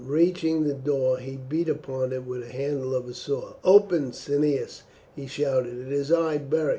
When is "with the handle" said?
2.25-2.95